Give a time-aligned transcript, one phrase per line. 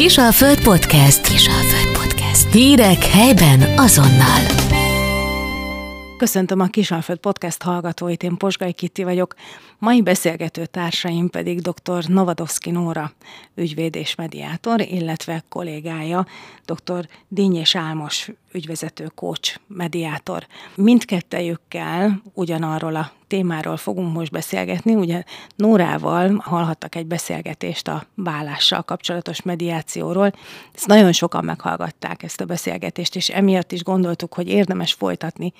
[0.00, 1.28] Kisalföld Podcast.
[1.28, 2.52] Kisalföld Podcast.
[2.52, 4.40] Hírek helyben azonnal.
[6.16, 9.34] Köszöntöm a Kisalföld Podcast hallgatóit, én Posgai Kitti vagyok.
[9.78, 12.04] Mai beszélgető társaim pedig dr.
[12.08, 13.12] Novadovszki Nóra,
[13.54, 16.26] ügyvéd és mediátor, illetve kollégája,
[16.64, 17.08] dr.
[17.28, 20.46] Dínyés Álmos, ügyvezető coach, mediátor.
[20.74, 24.94] Mindkettejükkel ugyanarról a témáról fogunk most beszélgetni.
[24.94, 25.22] Ugye
[25.56, 30.32] Nórával hallhattak egy beszélgetést a vállással kapcsolatos mediációról.
[30.74, 35.52] Ezt nagyon sokan meghallgatták ezt a beszélgetést, és emiatt is gondoltuk, hogy érdemes folytatni,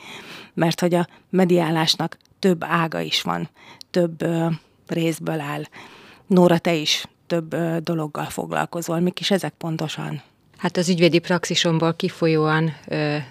[0.54, 3.48] mert hogy a mediálásnak több ága is van,
[3.90, 4.46] több ö,
[4.86, 5.62] részből áll.
[6.26, 9.00] Nóra, te is több ö, dologgal foglalkozol.
[9.00, 10.22] Mik is ezek pontosan?
[10.60, 12.76] Hát az ügyvédi praxisomból kifolyóan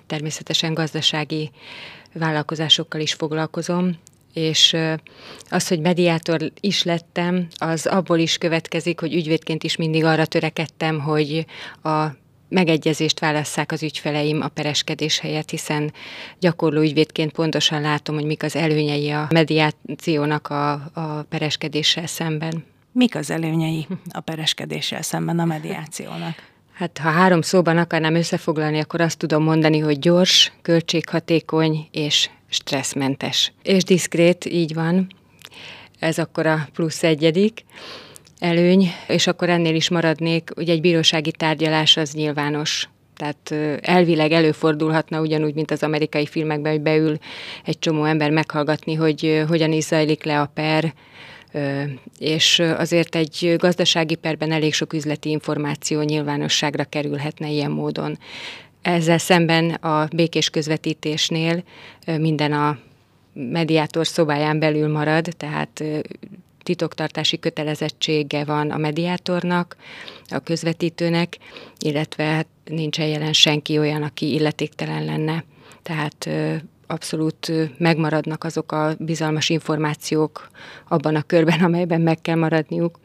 [0.08, 1.52] természetesen gazdasági
[2.14, 3.98] vállalkozásokkal is foglalkozom,
[4.34, 4.76] és
[5.50, 11.00] az, hogy mediátor is lettem, az abból is következik, hogy ügyvédként is mindig arra törekedtem,
[11.00, 11.46] hogy
[11.84, 12.06] a
[12.48, 15.94] megegyezést válasszák az ügyfeleim a pereskedés helyett, hiszen
[16.40, 22.66] gyakorló ügyvédként pontosan látom, hogy mik az előnyei a mediációnak a, a pereskedéssel szemben.
[22.92, 26.58] Mik az előnyei a pereskedéssel szemben a mediációnak?
[26.80, 33.54] Hát ha három szóban akarnám összefoglalni, akkor azt tudom mondani, hogy gyors, költséghatékony és stresszmentes.
[33.64, 35.08] És diszkrét, így van.
[36.00, 37.66] Ez akkor a plusz egyedik
[38.40, 42.90] előny, és akkor ennél is maradnék, hogy egy bírósági tárgyalás az nyilvános.
[43.16, 47.18] Tehát elvileg előfordulhatna ugyanúgy, mint az amerikai filmekben, hogy beül
[47.66, 50.94] egy csomó ember meghallgatni, hogy hogyan is zajlik le a per,
[52.20, 58.18] és azért egy gazdasági perben elég sok üzleti információ nyilvánosságra kerülhetne ilyen módon.
[58.82, 61.64] Ezzel szemben a békés közvetítésnél
[62.06, 62.78] minden a
[63.34, 65.84] mediátor szobáján belül marad, tehát
[66.64, 69.76] titoktartási kötelezettsége van a mediátornak,
[70.28, 71.38] a közvetítőnek,
[71.80, 75.44] illetve hát nincsen jelen senki olyan, aki illetéktelen lenne.
[75.82, 76.30] Tehát
[76.90, 80.50] abszolút megmaradnak azok a bizalmas információk
[80.88, 83.00] abban a körben, amelyben meg kell maradniuk,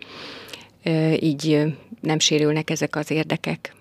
[1.20, 3.74] így nem sérülnek ezek az érdekek.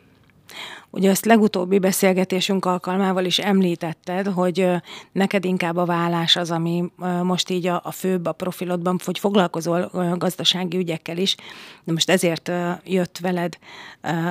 [0.89, 4.67] Ugye ezt legutóbbi beszélgetésünk alkalmával is említetted, hogy
[5.11, 6.83] neked inkább a vállás az, ami
[7.23, 11.35] most így a, a főbb a profilodban, hogy foglalkozol gazdasági ügyekkel is,
[11.83, 12.51] de most ezért
[12.85, 13.57] jött veled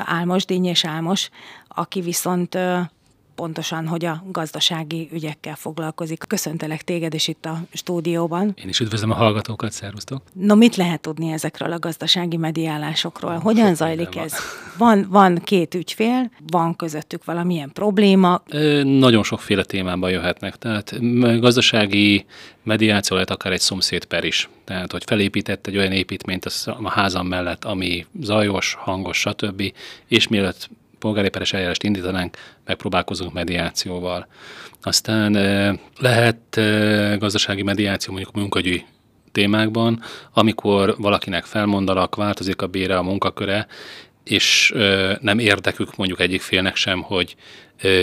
[0.05, 1.31] Álmos, Díny és Álmos,
[1.69, 2.59] aki viszont
[3.35, 6.25] pontosan, hogy a gazdasági ügyekkel foglalkozik.
[6.29, 8.55] Köszöntelek téged is itt a stúdióban.
[8.63, 10.23] Én is üdvözlöm a hallgatókat, szervusztok.
[10.33, 13.39] No, mit lehet tudni ezekről a gazdasági mediálásokról?
[13.39, 14.35] Hogyan Sok zajlik ez?
[14.79, 15.07] Van.
[15.11, 18.43] van két ügyfél, van közöttük valamilyen probléma?
[18.49, 20.57] Ö, nagyon sokféle témában jöhetnek.
[20.57, 20.95] Tehát
[21.41, 22.27] gazdasági
[22.63, 24.49] mediáció lehet akár egy szomszédper is.
[24.65, 29.73] Tehát, hogy felépített egy olyan építményt a házam mellett, ami zajos, hangos, stb.
[30.09, 30.69] És mielőtt
[31.03, 34.27] polgári peres eljárást indítanánk, megpróbálkozunk mediációval.
[34.83, 35.33] Aztán
[35.99, 36.61] lehet
[37.19, 38.85] gazdasági mediáció mondjuk munkagyi
[39.33, 40.03] témákban,
[40.33, 43.67] amikor valakinek felmondalak, változik a bére, a munkaköre,
[44.25, 44.73] és
[45.21, 47.37] nem érdekük mondjuk egyik félnek sem, hogy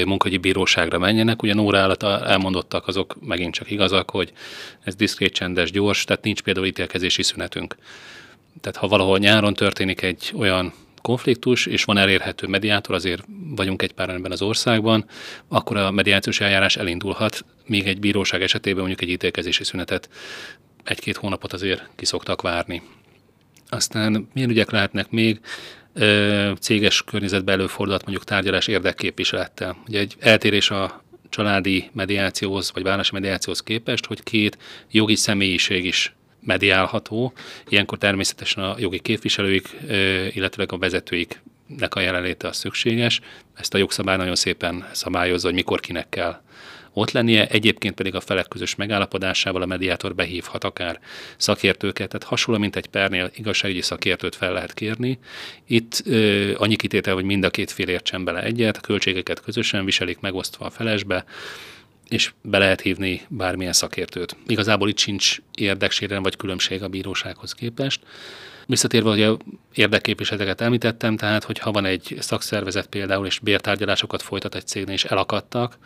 [0.05, 1.43] munkagyi bíróságra menjenek.
[1.43, 4.33] Ugye Nóra állat elmondottak, azok megint csak igazak, hogy
[4.83, 7.75] ez diszkrét, csendes, gyors, tehát nincs például ítélkezési szünetünk.
[8.61, 13.23] Tehát ha valahol nyáron történik egy olyan konfliktus, és van elérhető mediátor, azért
[13.55, 15.05] vagyunk egy pár ebben az országban,
[15.47, 20.09] akkor a mediációs eljárás elindulhat, még egy bíróság esetében mondjuk egy ítélkezési szünetet
[20.83, 22.81] egy-két hónapot azért kiszoktak várni.
[23.69, 25.39] Aztán milyen ügyek lehetnek még?
[26.59, 29.77] Céges környezetben előfordulhat mondjuk tárgyalás érdekképviselettel.
[29.87, 34.57] Ugye egy eltérés a családi mediációhoz, vagy városi mediációhoz képest, hogy két
[34.91, 37.33] jogi személyiség is mediálható.
[37.69, 39.77] Ilyenkor természetesen a jogi képviselőik,
[40.33, 43.19] illetve a vezetőiknek a jelenléte a szükséges.
[43.55, 46.41] Ezt a jogszabály nagyon szépen szabályozza, hogy mikor kinek kell
[46.93, 50.99] ott lennie, egyébként pedig a felek közös megállapodásával a mediátor behívhat akár
[51.37, 55.19] szakértőket, tehát hasonló, mint egy pernél igazságügyi szakértőt fel lehet kérni.
[55.67, 59.85] Itt ö, annyi kitétel, hogy mind a két fél értsen bele egyet, a költségeket közösen
[59.85, 61.25] viselik megosztva a felesbe,
[62.09, 64.35] és be lehet hívni bármilyen szakértőt.
[64.47, 68.01] Igazából itt sincs érdeksérelem vagy különbség a bírósághoz képest.
[68.65, 69.37] Visszatérve, hogy
[69.73, 75.77] érdekképviseleteket említettem, tehát hogyha van egy szakszervezet például, és bértárgyalásokat folytat egy cégnél, és elakadtak,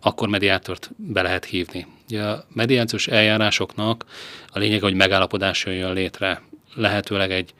[0.00, 1.86] akkor mediátort be lehet hívni.
[2.08, 4.04] Ugye a mediációs eljárásoknak
[4.46, 6.42] a lényeg, hogy megállapodás jön létre.
[6.74, 7.54] Lehetőleg egy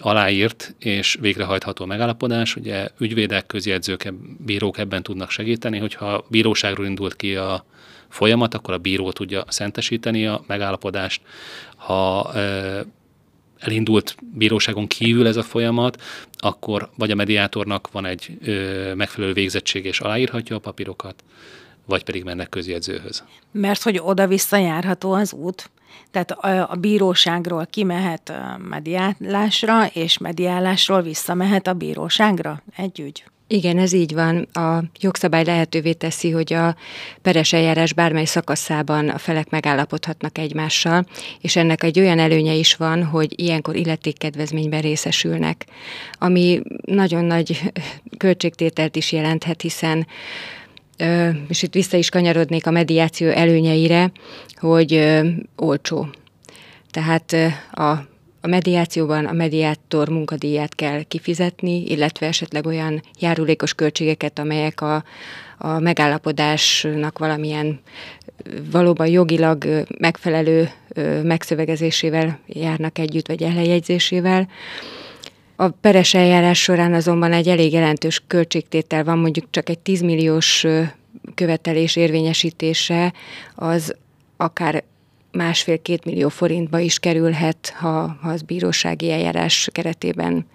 [0.00, 2.56] aláírt és végrehajtható megállapodás.
[2.56, 7.64] Ugye ügyvédek, közjegyzők, bírók ebben tudnak segíteni, hogyha bíróságról indult ki a
[8.08, 11.22] folyamat, akkor a bíró tudja szentesíteni a megállapodást.
[11.76, 12.32] Ha
[13.58, 16.02] elindult bíróságon kívül ez a folyamat,
[16.36, 18.38] akkor vagy a mediátornak van egy
[18.94, 21.24] megfelelő végzettség és aláírhatja a papírokat,
[21.86, 23.24] vagy pedig mennek közjegyzőhöz.
[23.52, 25.70] Mert hogy oda-vissza járható az út?
[26.12, 26.30] Tehát
[26.70, 28.32] a, bíróságról kimehet
[28.68, 33.24] mediálásra, és mediálásról visszamehet a bíróságra egy ügy?
[33.52, 34.48] Igen, ez így van.
[34.52, 36.76] A jogszabály lehetővé teszi, hogy a
[37.22, 41.06] peres eljárás bármely szakaszában a felek megállapodhatnak egymással,
[41.40, 45.64] és ennek egy olyan előnye is van, hogy ilyenkor illetékkedvezményben részesülnek,
[46.18, 47.72] ami nagyon nagy
[48.18, 50.06] költségtételt is jelenthet, hiszen
[51.48, 54.12] és itt vissza is kanyarodnék a mediáció előnyeire,
[54.56, 55.20] hogy
[55.56, 56.08] olcsó.
[56.90, 57.34] Tehát
[57.72, 58.10] a
[58.44, 65.04] a mediációban a mediátor munkadíját kell kifizetni, illetve esetleg olyan járulékos költségeket, amelyek a,
[65.58, 67.80] a megállapodásnak valamilyen
[68.70, 70.70] valóban jogilag megfelelő
[71.22, 74.48] megszövegezésével járnak együtt, vagy elhelyezésével.
[75.62, 80.66] A peres eljárás során azonban egy elég jelentős költségtétel van, mondjuk csak egy 10 milliós
[81.34, 83.12] követelés érvényesítése
[83.54, 83.94] az
[84.36, 84.84] akár
[85.32, 90.46] másfél-két millió forintba is kerülhet, ha, ha az bírósági eljárás keretében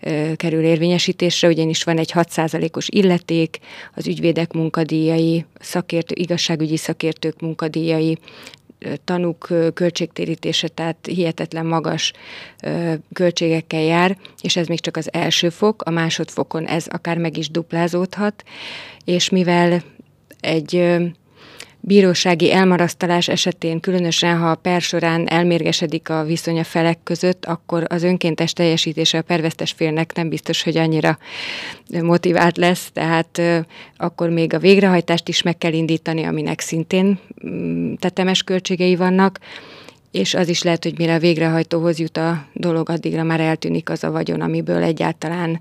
[0.00, 3.58] ö, kerül érvényesítésre, ugyanis van egy 6%-os illeték,
[3.94, 8.18] az ügyvédek munkadíjai, szakértő, igazságügyi szakértők munkadíjai,
[9.04, 12.12] tanúk költségtérítése, tehát hihetetlen magas
[13.12, 17.50] költségekkel jár, és ez még csak az első fok, a másodfokon ez akár meg is
[17.50, 18.44] duplázódhat,
[19.04, 19.82] és mivel
[20.40, 20.96] egy
[21.84, 27.84] bírósági elmarasztalás esetén, különösen ha a per során elmérgesedik a viszony a felek között, akkor
[27.88, 31.18] az önkéntes teljesítése a pervesztes félnek nem biztos, hogy annyira
[32.02, 33.40] motivált lesz, tehát
[33.96, 39.38] akkor még a végrehajtást is meg kell indítani, aminek szintén mm, tetemes költségei vannak,
[40.12, 44.04] és az is lehet, hogy mire a végrehajtóhoz jut a dolog, addigra már eltűnik az
[44.04, 45.60] a vagyon, amiből egyáltalán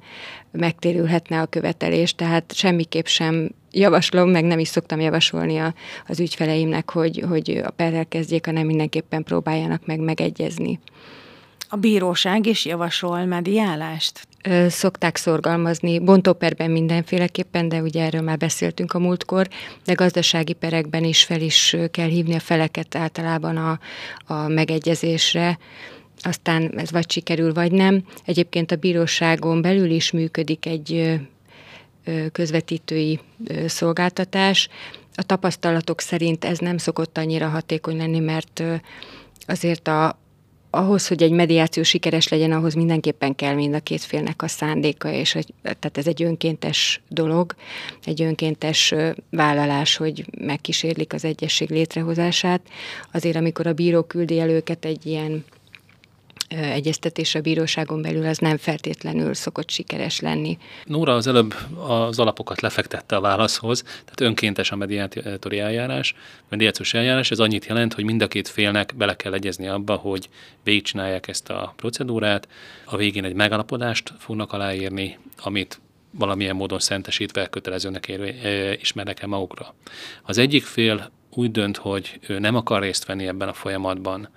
[0.51, 5.73] megtérülhetne a követelés, tehát semmiképp sem javaslom, meg nem is szoktam javasolni a,
[6.07, 10.79] az ügyfeleimnek, hogy, hogy a perrel kezdjék, hanem mindenképpen próbáljanak meg megegyezni.
[11.69, 14.27] A bíróság is javasol mediálást?
[14.67, 19.47] Szokták szorgalmazni, bontóperben mindenféleképpen, de ugye erről már beszéltünk a múltkor,
[19.85, 23.79] de gazdasági perekben is fel is kell hívni a feleket általában a,
[24.33, 25.57] a megegyezésre,
[26.21, 28.03] aztán ez vagy sikerül, vagy nem.
[28.25, 31.19] Egyébként a bíróságon belül is működik egy
[32.31, 33.19] közvetítői
[33.65, 34.69] szolgáltatás.
[35.15, 38.63] A tapasztalatok szerint ez nem szokott annyira hatékony lenni, mert
[39.45, 40.19] azért a,
[40.71, 45.11] ahhoz, hogy egy mediáció sikeres legyen, ahhoz mindenképpen kell mind a két félnek a szándéka,
[45.11, 47.55] és tehát ez egy önkéntes dolog,
[48.05, 48.93] egy önkéntes
[49.29, 52.61] vállalás, hogy megkísérlik az egyesség létrehozását.
[53.11, 55.45] Azért, amikor a bíró küldi el őket egy ilyen
[56.59, 60.57] egyeztetés a bíróságon belül az nem feltétlenül szokott sikeres lenni.
[60.85, 61.55] Nóra az előbb
[61.87, 66.15] az alapokat lefektette a válaszhoz, tehát önkéntes a mediátori eljárás,
[66.49, 70.29] mediációs eljárás, ez annyit jelent, hogy mind a két félnek bele kell egyezni abba, hogy
[70.63, 72.47] végigcsinálják ezt a procedúrát,
[72.85, 75.79] a végén egy megalapodást fognak aláírni, amit
[76.11, 78.35] valamilyen módon szentesítve kötelezőnek ér,
[78.81, 79.73] ismernek el magukra.
[80.23, 84.29] Az egyik fél úgy dönt, hogy ő nem akar részt venni ebben a folyamatban,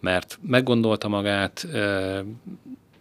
[0.00, 1.66] mert meggondolta magát,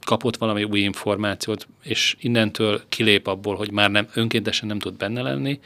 [0.02, 5.22] kapott valami új információt, és innentől kilép abból, hogy már nem önkéntesen nem tud benne
[5.22, 5.60] lenni,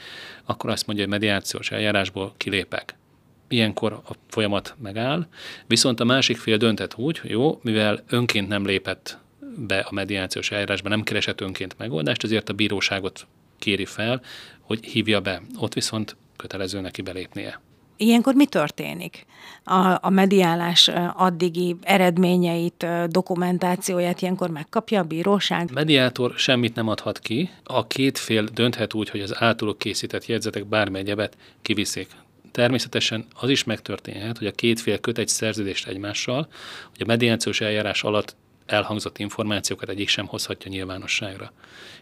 [0.44, 2.96] akkor azt mondja, hogy mediációs eljárásból kilépek.
[3.48, 5.28] Ilyenkor a folyamat megáll,
[5.68, 9.18] viszont a másik fél döntett úgy, hogy jó, mivel önként nem lépett
[9.58, 13.28] be a mediációs eljárásba, nem keresett önként megoldást, ezért a bíróságot
[13.60, 14.22] kéri fel,
[14.60, 15.42] hogy hívja be.
[15.60, 17.60] Ott viszont kötelező neki belépnie.
[17.98, 19.26] Ilyenkor mi történik?
[19.64, 25.72] A, a mediálás addigi eredményeit, dokumentációját ilyenkor megkapja a bíróság?
[25.74, 27.50] Mediátor semmit nem adhat ki.
[27.64, 32.08] A két fél dönthet úgy, hogy az általuk készített jegyzetek bármely egyebet kiviszik.
[32.52, 36.48] Természetesen az is megtörténhet, hogy a két fél köt egy szerződést egymással,
[36.90, 41.52] hogy a mediációs eljárás alatt elhangzott információkat egyik sem hozhatja nyilvánosságra.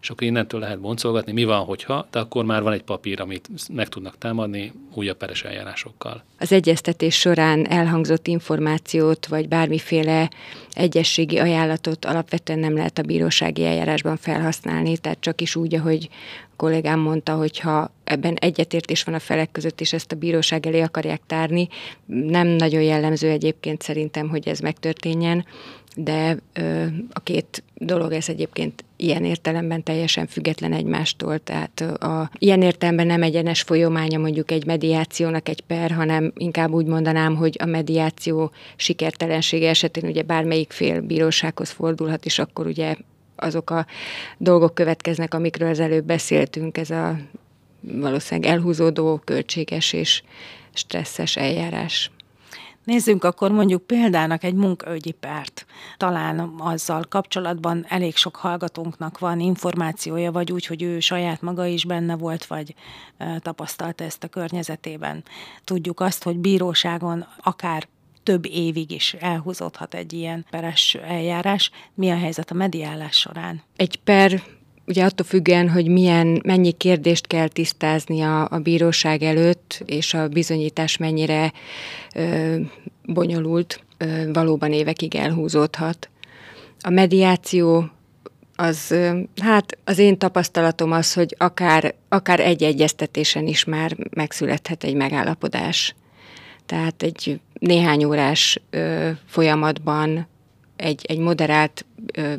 [0.02, 3.50] És akkor innentől lehet boncolgatni, mi van, hogyha, de akkor már van egy papír, amit
[3.74, 6.24] meg tudnak támadni újabb peres eljárásokkal.
[6.40, 10.30] Az egyeztetés során elhangzott információt, vagy bármiféle
[10.74, 16.10] egyességi ajánlatot alapvetően nem lehet a bírósági eljárásban felhasználni, tehát csak is úgy, ahogy
[16.56, 20.82] kollégám mondta, hogy ha ebben egyetértés van a felek között, és ezt a bíróság elé
[20.82, 21.68] akarják tárni,
[22.06, 25.46] nem nagyon jellemző egyébként szerintem, hogy ez megtörténjen,
[25.96, 32.62] de ö, a két dolog ez egyébként ilyen értelemben teljesen független egymástól, tehát a, ilyen
[32.62, 37.66] értelemben nem egyenes folyamánya mondjuk egy mediációnak egy per, hanem inkább úgy mondanám, hogy a
[37.66, 42.96] mediáció sikertelensége esetén ugye bármelyik fél bírósághoz fordulhat, és akkor ugye
[43.36, 43.86] azok a
[44.38, 47.18] dolgok következnek, amikről az előbb beszéltünk, ez a
[47.82, 50.24] valószínűleg elhúzódó, költséges és
[50.74, 52.12] stresszes eljárás.
[52.84, 55.66] Nézzünk akkor mondjuk példának egy munkaügyi párt.
[55.98, 61.86] Talán azzal kapcsolatban elég sok hallgatónknak van információja, vagy úgy, hogy ő saját maga is
[61.86, 62.76] benne volt, vagy
[63.40, 65.24] tapasztalta ezt a környezetében.
[65.64, 67.88] Tudjuk azt, hogy bíróságon akár
[68.24, 71.72] több évig is elhúzódhat egy ilyen peres eljárás.
[71.94, 73.62] Mi a helyzet a mediálás során?
[73.76, 74.42] Egy per
[74.88, 80.28] ugye attól függően, hogy milyen, mennyi kérdést kell tisztázni a, a bíróság előtt, és a
[80.28, 81.54] bizonyítás mennyire
[82.16, 82.56] ö,
[83.06, 86.10] bonyolult, ö, valóban évekig elhúzódhat.
[86.82, 87.90] A mediáció
[88.56, 88.96] az,
[89.42, 95.96] hát az én tapasztalatom az, hogy akár, akár egy egyeztetésen is már megszülethet egy megállapodás.
[96.66, 100.28] Tehát egy néhány órás ö, folyamatban
[100.82, 101.86] egy, egy moderált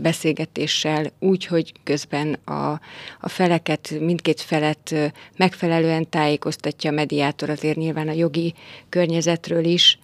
[0.00, 2.80] beszélgetéssel úgy, hogy közben a,
[3.20, 4.94] a feleket, mindkét felet
[5.36, 8.54] megfelelően tájékoztatja a mediátor, azért nyilván a jogi
[8.88, 9.98] környezetről is,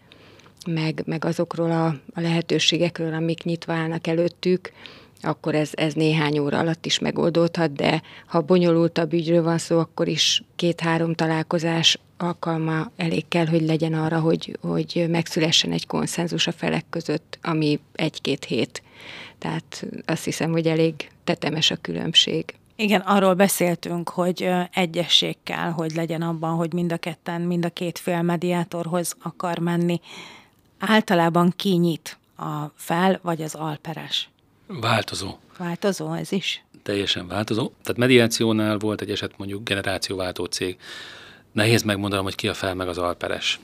[0.66, 4.72] meg, meg azokról a, a lehetőségekről, amik nyitva állnak előttük,
[5.20, 10.08] akkor ez, ez néhány óra alatt is megoldódhat, de ha bonyolultabb ügyről van szó, akkor
[10.08, 16.52] is két-három találkozás alkalma elég kell, hogy legyen arra, hogy, hogy megszülessen egy konszenzus a
[16.52, 18.82] felek között, ami egy-két hét.
[19.38, 22.44] Tehát azt hiszem, hogy elég tetemes a különbség.
[22.76, 27.68] Igen, arról beszéltünk, hogy egyesség kell, hogy legyen abban, hogy mind a ketten, mind a
[27.70, 30.00] két fél mediátorhoz akar menni.
[30.78, 34.28] Általában kinyit a fel vagy az alperes?
[34.66, 35.36] Változó.
[35.58, 36.64] Változó ez is?
[36.82, 37.70] Teljesen változó.
[37.82, 40.78] Tehát mediációnál volt egy eset mondjuk generációváltó cég.
[41.52, 43.60] Nehéz megmondanom, hogy ki a fel meg az alperes.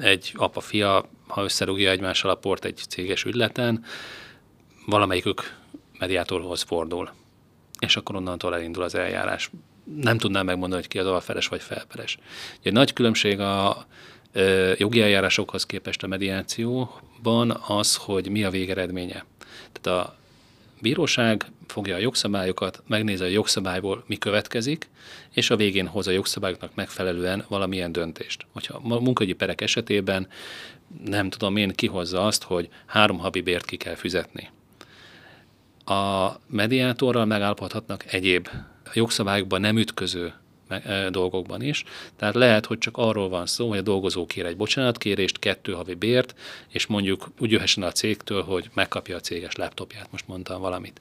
[0.00, 3.84] Egy apa-fia, ha összerúgja egymással a port egy céges ügyleten,
[4.86, 5.56] valamelyikük
[5.98, 7.10] mediátorhoz fordul.
[7.78, 9.50] És akkor onnantól elindul az eljárás.
[9.96, 12.18] Nem tudnám megmondani, hogy ki az alperes vagy felperes.
[12.62, 13.86] Egy nagy különbség a
[14.76, 19.24] jogi eljárásokhoz képest a mediációban az, hogy mi a végeredménye.
[19.72, 20.16] Tehát a
[20.80, 24.88] bíróság fogja a jogszabályokat, megnézi a jogszabályból mi következik,
[25.30, 28.46] és a végén hoz a jogszabályoknak megfelelően valamilyen döntést.
[28.52, 30.28] Hogyha a munkahogyi perek esetében
[31.04, 34.50] nem tudom én kihozza azt, hogy három havi bért ki kell fizetni.
[35.84, 38.48] A mediátorral megállapodhatnak egyéb
[38.94, 40.32] jogszabályokban nem ütköző
[41.10, 41.84] dolgokban is.
[42.16, 45.94] Tehát lehet, hogy csak arról van szó, hogy a dolgozó kér egy bocsánatkérést, kettő havi
[45.94, 46.34] bért,
[46.68, 51.00] és mondjuk úgy jöhessen a cégtől, hogy megkapja a céges laptopját, most mondtam valamit.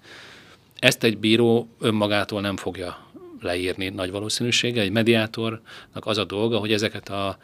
[0.82, 2.98] Ezt egy bíró önmagától nem fogja
[3.42, 4.84] leírni nagy valószínűséggel.
[4.84, 7.38] Egy mediátornak az a dolga, hogy ezeket a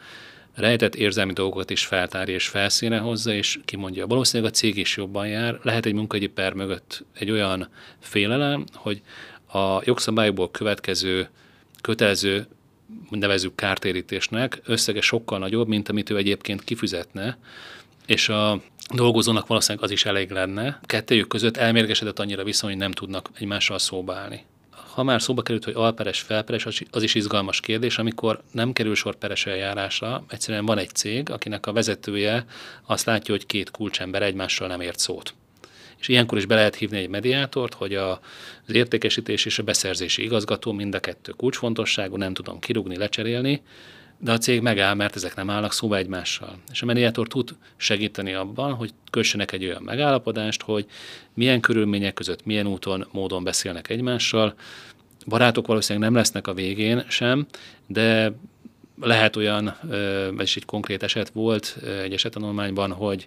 [0.54, 4.06] rejtett érzelmi dolgokat is feltárja és felszíne hozza, és kimondja.
[4.06, 5.58] Valószínűleg a cég is jobban jár.
[5.62, 7.68] Lehet egy munkagyi per mögött egy olyan
[7.98, 9.02] félelem, hogy
[9.52, 11.28] a jogszabályból következő
[11.80, 12.46] kötelező
[13.10, 17.38] nevezük kártérítésnek összege sokkal nagyobb, mint amit ő egyébként kifizetne,
[18.08, 18.60] és a
[18.94, 20.80] dolgozónak valószínűleg az is elég lenne.
[20.82, 24.44] Kettőjük között elmérgesedett annyira viszony, hogy nem tudnak egymással szóba állni.
[24.94, 29.16] Ha már szóba került, hogy alperes, felperes, az is izgalmas kérdés, amikor nem kerül sor
[29.16, 32.44] peres eljárásra, egyszerűen van egy cég, akinek a vezetője
[32.86, 35.34] azt látja, hogy két kulcsember egymással nem ért szót
[36.00, 38.10] és ilyenkor is be lehet hívni egy mediátort, hogy a,
[38.66, 43.62] az értékesítés és a beszerzési igazgató mind a kettő kulcsfontosságú, nem tudom kirúgni, lecserélni,
[44.20, 46.58] de a cég megáll, mert ezek nem állnak szóba egymással.
[46.72, 50.86] És a mediátor tud segíteni abban, hogy kössenek egy olyan megállapodást, hogy
[51.34, 54.54] milyen körülmények között, milyen úton, módon beszélnek egymással.
[55.26, 57.46] Barátok valószínűleg nem lesznek a végén sem,
[57.86, 58.32] de
[59.00, 59.76] lehet olyan,
[60.38, 63.26] ez is egy konkrét eset volt egy esetanulmányban, hogy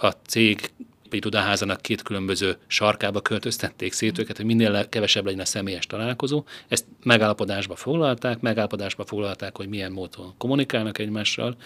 [0.00, 0.70] a cég
[1.14, 6.44] egy tudaházának két különböző sarkába költöztették szét őket, hogy minél kevesebb legyen a személyes találkozó.
[6.68, 11.56] Ezt megállapodásba foglalták, megállapodásba foglalták, hogy milyen módon kommunikálnak egymással,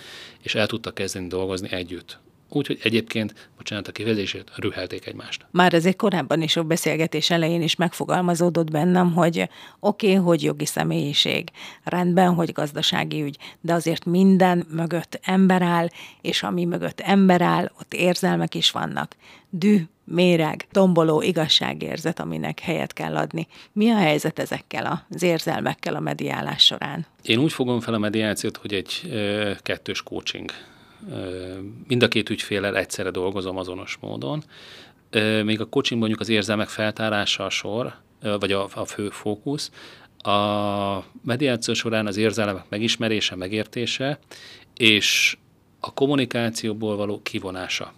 [0.42, 2.18] és el tudtak kezdeni dolgozni együtt.
[2.54, 5.46] Úgyhogy egyébként, bocsánat a kifejezését, rühelték egymást.
[5.50, 9.48] Már ezért korábban is a beszélgetés elején is megfogalmazódott bennem, hogy
[9.80, 11.48] oké, okay, hogy jogi személyiség,
[11.84, 15.88] rendben, hogy gazdasági ügy, de azért minden mögött ember áll,
[16.20, 19.16] és ami mögött ember áll, ott érzelmek is vannak.
[19.50, 23.46] Dű, méreg, tomboló igazságérzet, aminek helyet kell adni.
[23.72, 27.06] Mi a helyzet ezekkel az érzelmekkel a mediálás során?
[27.22, 30.50] Én úgy fogom fel a mediációt, hogy egy ö, kettős coaching
[31.86, 34.44] mind a két ügyfélel egyszerre dolgozom azonos módon.
[35.44, 39.70] Még a coaching mondjuk az érzelmek feltárása a sor, vagy a, a fő fókusz,
[40.18, 44.18] a mediáció során az érzelmek megismerése, megértése,
[44.74, 45.36] és
[45.80, 47.92] a kommunikációból való kivonása.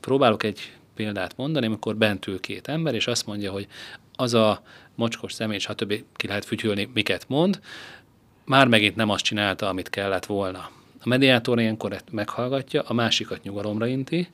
[0.00, 3.66] Próbálok egy példát mondani, amikor bent ül két ember, és azt mondja, hogy
[4.16, 4.62] az a
[4.94, 6.04] mocskos személy, stb.
[6.16, 7.60] ki lehet fütyülni, miket mond,
[8.44, 10.70] már megint nem azt csinálta, amit kellett volna.
[11.04, 14.28] A mediátor ilyenkor meghallgatja, a másikat nyugalomra inti,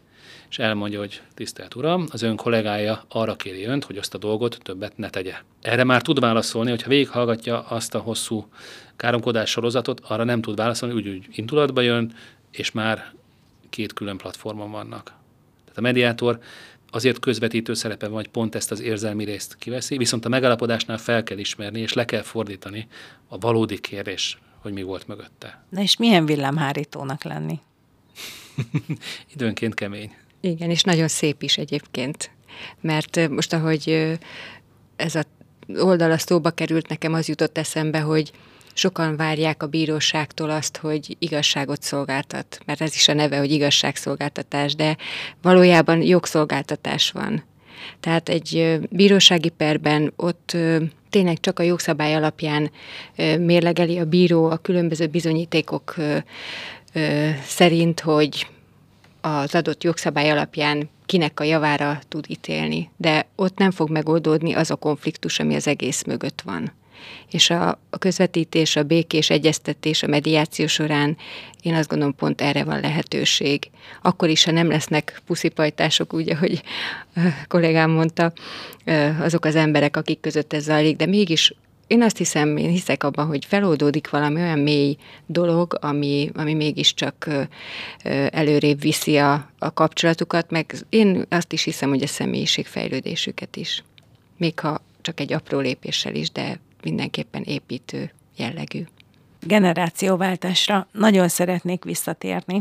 [0.50, 4.58] és elmondja, hogy tisztelt Uram, az ön kollégája arra kéri önt, hogy azt a dolgot
[4.62, 5.34] többet ne tegye.
[5.60, 8.48] Erre már tud válaszolni, hogyha végighallgatja azt a hosszú
[8.96, 12.12] káromkodás sorozatot, arra nem tud válaszolni, úgy, úgy indulatba jön,
[12.50, 13.12] és már
[13.70, 15.04] két külön platformon vannak.
[15.64, 16.38] Tehát a mediátor
[16.90, 21.22] azért közvetítő szerepe van, hogy pont ezt az érzelmi részt kiveszi, viszont a megállapodásnál fel
[21.22, 22.86] kell ismerni, és le kell fordítani
[23.28, 25.64] a valódi kérdés, hogy mi volt mögötte.
[25.68, 27.60] Na és milyen villámhárítónak lenni?
[29.34, 30.14] Időnként kemény.
[30.40, 32.30] Igen, és nagyon szép is egyébként.
[32.80, 34.18] Mert most, ahogy
[34.96, 35.22] ez a
[35.76, 38.32] oldal szóba került, nekem az jutott eszembe, hogy
[38.72, 44.74] sokan várják a bíróságtól azt, hogy igazságot szolgáltat, mert ez is a neve, hogy igazságszolgáltatás,
[44.74, 44.96] de
[45.42, 47.44] valójában jogszolgáltatás van.
[48.00, 50.56] Tehát egy bírósági perben ott
[51.10, 52.70] tényleg csak a jogszabály alapján
[53.38, 55.94] mérlegeli a bíró a különböző bizonyítékok
[57.44, 58.46] szerint, hogy
[59.20, 64.70] az adott jogszabály alapján kinek a javára tud ítélni, de ott nem fog megoldódni az
[64.70, 66.72] a konfliktus, ami az egész mögött van.
[67.30, 71.16] És a, közvetítés, a békés egyeztetés, a mediáció során
[71.62, 73.70] én azt gondolom pont erre van lehetőség.
[74.02, 76.62] Akkor is, ha nem lesznek puszipajtások, úgy, ahogy
[77.14, 78.32] a kollégám mondta,
[79.20, 81.54] azok az emberek, akik között ez zajlik, de mégis
[81.86, 87.28] én azt hiszem, én hiszek abban, hogy feloldódik valami olyan mély dolog, ami, ami mégiscsak
[88.30, 93.84] előrébb viszi a, a kapcsolatukat, meg én azt is hiszem, hogy a személyiségfejlődésüket is.
[94.36, 98.84] Még ha csak egy apró lépéssel is, de mindenképpen építő jellegű
[99.46, 102.60] generációváltásra nagyon szeretnék visszatérni.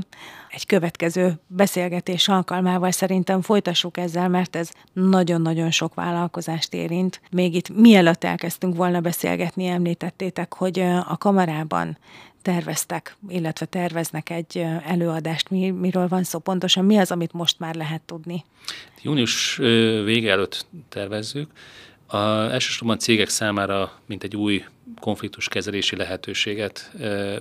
[0.50, 7.22] Egy következő beszélgetés alkalmával szerintem folytassuk ezzel, mert ez nagyon-nagyon sok vállalkozást érint.
[7.32, 11.98] Még itt mielőtt elkezdtünk volna beszélgetni, említettétek, hogy a kamarában
[12.42, 15.50] terveztek, illetve terveznek egy előadást.
[15.50, 16.86] Mi, miről van szó pontosan?
[16.86, 18.46] Mi az, amit most már lehet tudni?
[19.02, 19.56] Június
[20.04, 21.52] vége előtt tervezzük.
[22.12, 22.18] A,
[22.52, 24.64] elsősorban cégek számára, mint egy új
[25.00, 26.92] konfliktuskezelési lehetőséget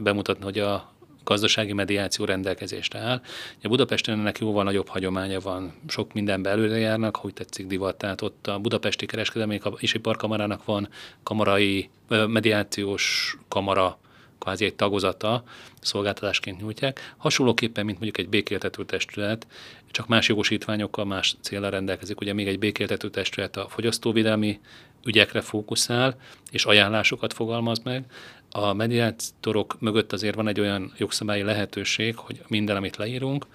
[0.01, 0.93] bemutatni, hogy a
[1.25, 3.21] gazdasági mediáció rendelkezésre áll.
[3.63, 8.23] A Budapesten ennek jóval nagyobb hagyománya van, sok mindenbe előre járnak, hogy tetszik divat, tehát
[8.23, 10.89] ott a Budapesti Kereskedelmi és Iparkamarának van
[11.23, 13.99] kamarai, mediációs kamara
[14.39, 15.45] kvázi egy tagozata
[15.81, 17.15] szolgáltatásként nyújtják.
[17.17, 19.47] Hasonlóképpen, mint mondjuk egy békéltető testület,
[19.91, 22.21] csak más jogosítványokkal, más célra rendelkezik.
[22.21, 24.61] Ugye még egy békéltető testület a fogyasztóvédelmi
[25.05, 26.17] ügyekre fókuszál,
[26.51, 28.05] és ajánlásokat fogalmaz meg.
[28.51, 33.47] A mediátorok mögött azért van egy olyan jogszabályi lehetőség, hogy minden, amit leírunk,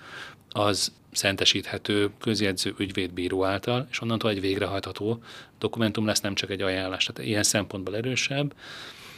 [0.49, 5.23] az szentesíthető közjegyző ügyvédbíró által, és onnantól egy végrehajtható
[5.59, 7.05] dokumentum lesz, nem csak egy ajánlás.
[7.05, 8.53] Tehát ilyen szempontból erősebb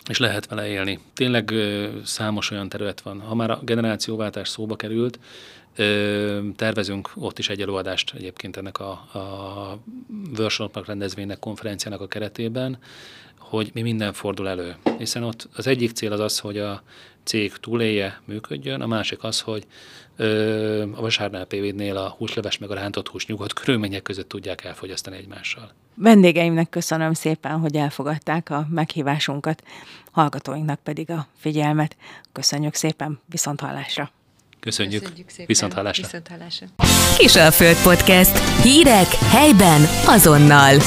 [0.10, 1.00] és lehet vele élni.
[1.14, 1.54] Tényleg
[2.04, 3.20] számos olyan terület van.
[3.20, 5.20] Ha már a generációváltás szóba került,
[6.56, 9.80] tervezünk ott is egy előadást egyébként ennek a, a
[10.38, 12.78] workshopnak rendezvénynek, konferenciának a keretében,
[13.50, 14.76] hogy mi minden fordul elő.
[14.98, 16.82] Hiszen ott az egyik cél az az, hogy a
[17.24, 19.64] cég túlélje, működjön, a másik az, hogy
[20.16, 25.18] ö, a vasárnál PV-nél a húsleves meg a rántott hús nyugodt körülmények között tudják elfogyasztani
[25.18, 25.72] egymással.
[25.96, 29.64] Vendégeimnek köszönöm szépen, hogy elfogadták a meghívásunkat,
[30.12, 31.96] hallgatóinknak pedig a figyelmet.
[32.32, 34.12] Köszönjük szépen, viszont hallásra!
[34.60, 35.46] Köszönjük, Köszönjük szépen.
[35.46, 36.04] viszont hallásra!
[36.04, 36.68] Viszont hallásra.
[37.18, 38.62] Kisalföld Podcast.
[38.64, 40.78] Hírek helyben azonnal.